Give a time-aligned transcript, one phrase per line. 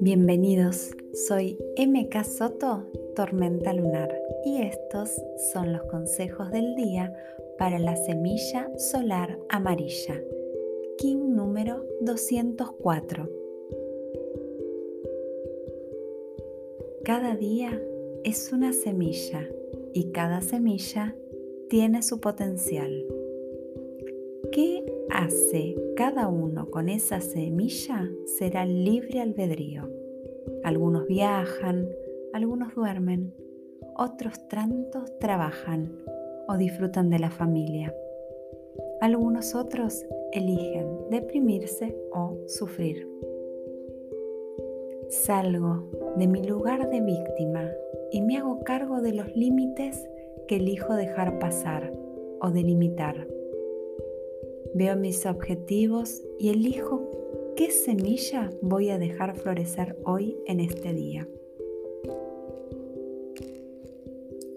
[0.00, 5.10] Bienvenidos, soy MK Soto, Tormenta Lunar, y estos
[5.52, 7.14] son los consejos del día
[7.58, 10.18] para la semilla solar amarilla,
[10.96, 13.28] King número 204.
[17.04, 17.78] Cada día
[18.24, 19.46] es una semilla
[19.92, 21.14] y cada semilla
[21.70, 22.90] tiene su potencial.
[24.50, 28.10] ¿Qué hace cada uno con esa semilla?
[28.38, 29.88] Será libre albedrío.
[30.64, 31.88] Algunos viajan,
[32.32, 33.32] algunos duermen,
[33.96, 35.96] otros tantos trabajan
[36.48, 37.94] o disfrutan de la familia.
[39.00, 43.08] Algunos otros eligen deprimirse o sufrir.
[45.08, 47.70] Salgo de mi lugar de víctima
[48.10, 50.04] y me hago cargo de los límites
[50.48, 51.92] que elijo dejar pasar
[52.40, 53.26] o delimitar.
[54.74, 61.28] Veo mis objetivos y elijo qué semilla voy a dejar florecer hoy en este día.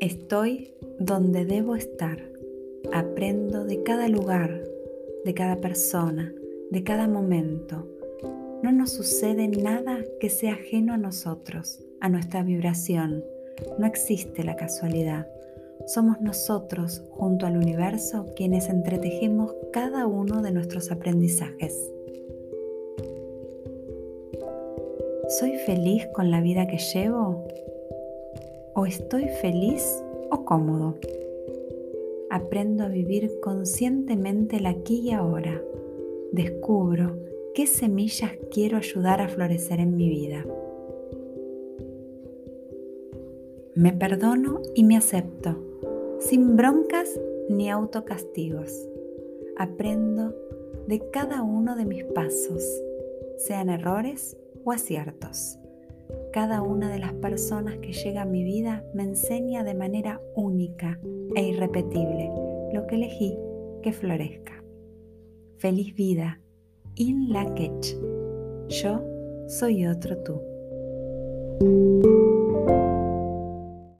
[0.00, 2.30] Estoy donde debo estar.
[2.92, 4.64] Aprendo de cada lugar,
[5.24, 6.34] de cada persona,
[6.70, 7.86] de cada momento
[8.62, 13.24] no nos sucede nada que sea ajeno a nosotros, a nuestra vibración.
[13.76, 15.26] No existe la casualidad.
[15.86, 21.90] Somos nosotros, junto al universo, quienes entretejemos cada uno de nuestros aprendizajes.
[25.28, 27.46] ¿Soy feliz con la vida que llevo?
[28.74, 30.98] ¿O estoy feliz o cómodo?
[32.30, 35.62] Aprendo a vivir conscientemente el aquí y ahora.
[36.32, 37.22] Descubro
[37.54, 40.46] ¿Qué semillas quiero ayudar a florecer en mi vida?
[43.74, 45.62] Me perdono y me acepto,
[46.22, 48.88] sin broncas ni autocastigos.
[49.56, 50.34] Aprendo
[50.86, 52.64] de cada uno de mis pasos,
[53.36, 55.58] sean errores o aciertos.
[56.32, 60.98] Cada una de las personas que llega a mi vida me enseña de manera única
[61.34, 62.30] e irrepetible
[62.72, 63.36] lo que elegí
[63.82, 64.62] que florezca.
[65.58, 66.40] Feliz vida
[66.96, 67.54] In la
[68.68, 69.02] Yo
[69.48, 72.21] soy otro tú.